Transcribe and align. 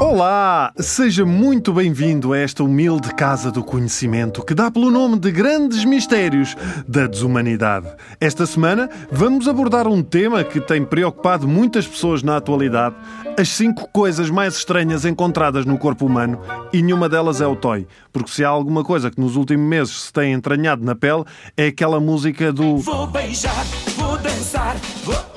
Olá! 0.00 0.72
Seja 0.78 1.24
muito 1.24 1.72
bem-vindo 1.72 2.32
a 2.32 2.38
esta 2.38 2.64
humilde 2.64 3.14
casa 3.14 3.52
do 3.52 3.62
conhecimento 3.62 4.44
que 4.44 4.54
dá 4.54 4.68
pelo 4.68 4.90
nome 4.90 5.18
de 5.20 5.30
Grandes 5.30 5.84
Mistérios 5.84 6.56
da 6.88 7.06
Desumanidade. 7.06 7.86
Esta 8.20 8.44
semana 8.44 8.90
vamos 9.12 9.46
abordar 9.46 9.86
um 9.86 10.02
tema 10.02 10.42
que 10.42 10.60
tem 10.60 10.84
preocupado 10.84 11.46
muitas 11.46 11.86
pessoas 11.86 12.24
na 12.24 12.36
atualidade: 12.38 12.96
as 13.38 13.50
cinco 13.50 13.88
coisas 13.92 14.28
mais 14.28 14.56
estranhas 14.56 15.04
encontradas 15.04 15.64
no 15.64 15.78
corpo 15.78 16.06
humano 16.06 16.40
e 16.72 16.82
nenhuma 16.82 17.08
delas 17.08 17.40
é 17.40 17.46
o 17.46 17.54
toy. 17.54 17.86
Porque 18.12 18.32
se 18.32 18.44
há 18.44 18.48
alguma 18.48 18.82
coisa 18.82 19.10
que 19.10 19.20
nos 19.20 19.36
últimos 19.36 19.68
meses 19.68 20.00
se 20.02 20.12
tem 20.12 20.32
entranhado 20.32 20.84
na 20.84 20.96
pele 20.96 21.24
é 21.56 21.68
aquela 21.68 22.00
música 22.00 22.52
do 22.52 22.78
Vou 22.78 23.06
beijar, 23.06 23.64
vou 23.96 24.18
dançar, 24.18 24.74
vou 25.04 25.29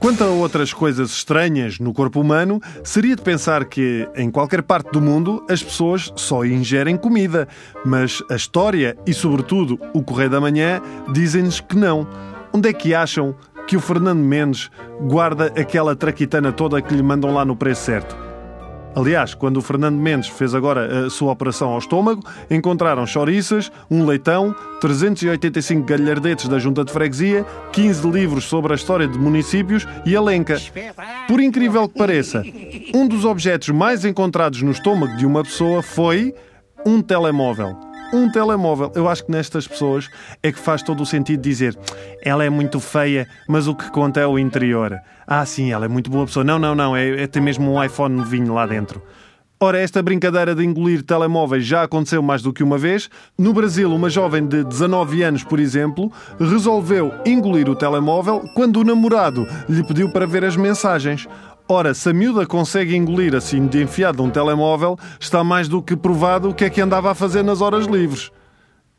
Quanto 0.00 0.24
a 0.24 0.28
outras 0.28 0.72
coisas 0.72 1.10
estranhas 1.10 1.78
no 1.78 1.92
corpo 1.92 2.22
humano, 2.22 2.58
seria 2.82 3.14
de 3.14 3.20
pensar 3.20 3.66
que, 3.66 4.08
em 4.16 4.30
qualquer 4.30 4.62
parte 4.62 4.90
do 4.90 5.00
mundo, 5.00 5.44
as 5.46 5.62
pessoas 5.62 6.10
só 6.16 6.42
ingerem 6.42 6.96
comida. 6.96 7.46
Mas 7.84 8.22
a 8.30 8.34
história 8.34 8.96
e, 9.06 9.12
sobretudo, 9.12 9.78
o 9.92 10.02
Correio 10.02 10.30
da 10.30 10.40
Manhã 10.40 10.80
dizem-nos 11.12 11.60
que 11.60 11.76
não. 11.76 12.08
Onde 12.50 12.70
é 12.70 12.72
que 12.72 12.94
acham 12.94 13.34
que 13.66 13.76
o 13.76 13.80
Fernando 13.80 14.20
Mendes 14.20 14.70
guarda 15.02 15.52
aquela 15.54 15.94
traquitana 15.94 16.50
toda 16.50 16.80
que 16.80 16.94
lhe 16.94 17.02
mandam 17.02 17.34
lá 17.34 17.44
no 17.44 17.54
preço 17.54 17.82
certo? 17.82 18.29
Aliás, 18.94 19.34
quando 19.34 19.58
o 19.58 19.62
Fernando 19.62 19.96
Mendes 19.96 20.28
fez 20.28 20.54
agora 20.54 21.06
a 21.06 21.10
sua 21.10 21.32
operação 21.32 21.70
ao 21.70 21.78
estômago, 21.78 22.22
encontraram 22.50 23.06
chouriças, 23.06 23.70
um 23.90 24.04
leitão, 24.04 24.54
385 24.80 25.84
galhardetes 25.84 26.48
da 26.48 26.58
Junta 26.58 26.84
de 26.84 26.92
Freguesia, 26.92 27.46
15 27.72 28.10
livros 28.10 28.44
sobre 28.44 28.72
a 28.72 28.76
história 28.76 29.06
de 29.06 29.18
municípios 29.18 29.86
e 30.04 30.16
a 30.16 30.20
lenca. 30.20 30.56
Por 31.28 31.40
incrível 31.40 31.88
que 31.88 31.98
pareça, 31.98 32.42
um 32.92 33.06
dos 33.06 33.24
objetos 33.24 33.68
mais 33.68 34.04
encontrados 34.04 34.60
no 34.62 34.72
estômago 34.72 35.16
de 35.16 35.24
uma 35.24 35.44
pessoa 35.44 35.82
foi 35.82 36.34
um 36.84 37.00
telemóvel. 37.00 37.89
Um 38.12 38.30
telemóvel. 38.30 38.90
Eu 38.94 39.08
acho 39.08 39.24
que 39.24 39.30
nestas 39.30 39.66
pessoas 39.66 40.08
é 40.42 40.50
que 40.50 40.58
faz 40.58 40.82
todo 40.82 41.02
o 41.02 41.06
sentido 41.06 41.40
dizer 41.40 41.78
ela 42.22 42.44
é 42.44 42.50
muito 42.50 42.80
feia, 42.80 43.26
mas 43.48 43.66
o 43.66 43.74
que 43.74 43.90
conta 43.90 44.20
é 44.20 44.26
o 44.26 44.38
interior. 44.38 44.98
Ah, 45.26 45.46
sim, 45.46 45.72
ela 45.72 45.84
é 45.84 45.88
muito 45.88 46.10
boa 46.10 46.26
pessoa. 46.26 46.44
Não, 46.44 46.58
não, 46.58 46.74
não, 46.74 46.96
é, 46.96 47.22
é 47.22 47.26
ter 47.26 47.40
mesmo 47.40 47.72
um 47.72 47.82
iPhone 47.82 48.16
novinho 48.16 48.52
lá 48.52 48.66
dentro. 48.66 49.00
Ora, 49.62 49.78
esta 49.78 50.02
brincadeira 50.02 50.54
de 50.54 50.64
engolir 50.64 51.02
telemóveis 51.02 51.66
já 51.66 51.82
aconteceu 51.82 52.22
mais 52.22 52.40
do 52.40 52.50
que 52.50 52.62
uma 52.62 52.78
vez. 52.78 53.10
No 53.36 53.52
Brasil, 53.52 53.94
uma 53.94 54.08
jovem 54.08 54.46
de 54.46 54.64
19 54.64 55.22
anos, 55.22 55.44
por 55.44 55.60
exemplo, 55.60 56.10
resolveu 56.38 57.12
engolir 57.26 57.68
o 57.68 57.76
telemóvel 57.76 58.40
quando 58.54 58.78
o 58.78 58.84
namorado 58.84 59.46
lhe 59.68 59.84
pediu 59.84 60.10
para 60.10 60.26
ver 60.26 60.46
as 60.46 60.56
mensagens. 60.56 61.28
Ora, 61.72 61.94
se 61.94 62.10
a 62.10 62.12
miúda 62.12 62.44
consegue 62.44 62.96
engolir 62.96 63.32
assim 63.32 63.68
de 63.68 63.80
enfiado 63.80 64.24
um 64.24 64.28
telemóvel, 64.28 64.98
está 65.20 65.44
mais 65.44 65.68
do 65.68 65.80
que 65.80 65.96
provado 65.96 66.48
o 66.48 66.54
que 66.54 66.64
é 66.64 66.68
que 66.68 66.80
andava 66.80 67.12
a 67.12 67.14
fazer 67.14 67.44
nas 67.44 67.60
horas 67.60 67.86
livres. 67.86 68.32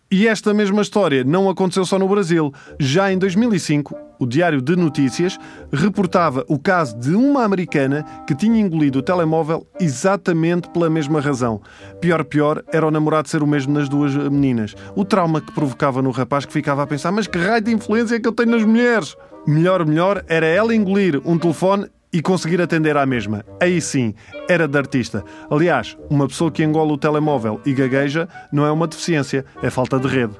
E 0.09 0.25
esta 0.25 0.53
mesma 0.53 0.81
história 0.81 1.22
não 1.22 1.50
aconteceu 1.50 1.83
só 1.83 2.00
no 2.00 2.08
Brasil. 2.08 2.50
Já 2.80 3.11
em 3.11 3.17
2005, 3.17 3.94
o 4.17 4.25
Diário 4.25 4.61
de 4.61 4.78
Notícias 4.78 5.38
reportava 5.73 6.45
o 6.47 6.58
caso 6.58 6.97
de 6.97 7.13
uma 7.13 7.44
americana 7.44 8.05
que 8.25 8.33
tinha 8.33 8.61
engolido 8.61 9.00
o 9.00 9.03
telemóvel 9.03 9.67
exatamente 9.78 10.69
pela 10.69 10.89
mesma 10.89 11.19
razão. 11.19 11.59
Pior, 12.00 12.23
pior, 12.23 12.63
era 12.72 12.88
o 12.88 12.91
namorado 12.91 13.28
ser 13.28 13.44
o 13.44 13.47
mesmo 13.47 13.73
nas 13.73 13.89
duas 13.89 14.16
meninas. 14.16 14.75
O 14.95 15.03
trauma 15.03 15.41
que 15.41 15.52
provocava 15.52 16.02
no 16.02 16.11
rapaz 16.11 16.45
que 16.45 16.53
ficava 16.53 16.83
a 16.83 16.88
pensar: 16.88 17.11
mas 17.11 17.28
que 17.28 17.38
raio 17.38 17.61
de 17.61 17.73
influência 17.73 18.16
é 18.16 18.19
que 18.22 18.30
eu 18.30 18.33
tenho 18.33 18.52
nas 18.52 18.63
mulheres? 18.63 19.17
Melhor, 19.45 19.85
melhor, 19.85 20.23
era 20.29 20.46
ela 20.46 20.73
engolir 20.73 21.22
um 21.25 21.38
telefone 21.38 21.90
e 22.13 22.22
conseguir 22.22 22.61
atender 22.61 22.97
à 22.97 23.05
mesma. 23.05 23.45
Aí 23.59 23.79
sim, 23.81 24.13
era 24.49 24.67
de 24.67 24.77
artista. 24.77 25.23
Aliás, 25.49 25.97
uma 26.09 26.27
pessoa 26.27 26.51
que 26.51 26.63
engola 26.63 26.94
o 26.94 26.97
telemóvel 26.97 27.61
e 27.66 27.73
gagueja 27.73 28.27
não 28.51 28.66
é 28.66 28.72
uma 28.72 28.88
deficiência, 28.88 29.45
é 29.61 29.69
falta 29.69 29.99
de 29.99 30.07
rede. 30.07 30.35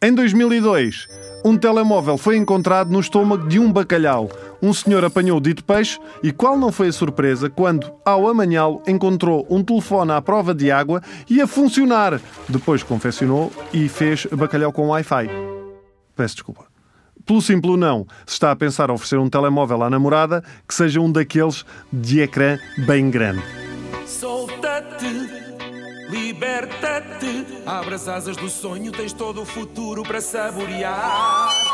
Em 0.00 0.14
2002, 0.14 1.08
um 1.44 1.56
telemóvel 1.56 2.16
foi 2.16 2.36
encontrado 2.36 2.90
no 2.90 3.00
estômago 3.00 3.48
de 3.48 3.58
um 3.58 3.72
bacalhau. 3.72 4.28
Um 4.62 4.72
senhor 4.72 5.04
apanhou 5.04 5.38
o 5.38 5.40
dito 5.40 5.64
peixe 5.64 5.98
e 6.22 6.30
qual 6.30 6.56
não 6.56 6.70
foi 6.70 6.88
a 6.88 6.92
surpresa 6.92 7.50
quando, 7.50 7.92
ao 8.04 8.28
amanhã-lo, 8.28 8.80
encontrou 8.86 9.44
um 9.50 9.62
telefone 9.62 10.12
à 10.12 10.22
prova 10.22 10.54
de 10.54 10.70
água 10.70 11.02
e 11.28 11.40
a 11.40 11.48
funcionar. 11.48 12.20
Depois 12.48 12.84
confeccionou 12.84 13.52
e 13.72 13.88
fez 13.88 14.24
bacalhau 14.26 14.72
com 14.72 14.88
Wi-Fi. 14.88 15.28
Peço 16.14 16.36
desculpa. 16.36 16.67
Pelo 17.28 17.42
simples 17.42 17.76
não, 17.76 18.06
se 18.24 18.32
está 18.32 18.50
a 18.50 18.56
pensar 18.56 18.90
oferecer 18.90 19.18
um 19.18 19.28
telemóvel 19.28 19.82
à 19.82 19.90
namorada, 19.90 20.42
que 20.66 20.74
seja 20.74 20.98
um 20.98 21.12
daqueles 21.12 21.62
de 21.92 22.22
ecrã 22.22 22.58
bem 22.86 23.10
grande. 23.10 23.42
Solta-te, 24.06 25.28
liberta-te, 26.08 27.44
abre 27.66 27.96
as 27.96 28.08
asas 28.08 28.34
do 28.34 28.48
sonho, 28.48 28.90
tens 28.90 29.12
todo 29.12 29.42
o 29.42 29.44
futuro 29.44 30.02
para 30.04 30.22
saborear. 30.22 31.67